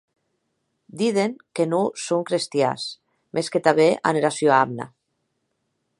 Diden 1.01 1.31
que 1.55 1.65
non 1.73 1.85
son 2.05 2.21
crestians, 2.29 2.81
mès 3.33 3.47
que 3.51 3.63
tanben 3.65 3.93
an 4.07 4.15
era 4.21 4.31
sua 4.37 4.55
amna. 4.65 4.85